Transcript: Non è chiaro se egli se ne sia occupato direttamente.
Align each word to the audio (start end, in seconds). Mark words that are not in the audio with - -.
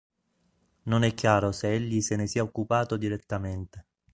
Non 0.85 1.03
è 1.03 1.13
chiaro 1.13 1.51
se 1.51 1.75
egli 1.75 2.01
se 2.01 2.15
ne 2.15 2.25
sia 2.25 2.41
occupato 2.41 2.97
direttamente. 2.97 3.85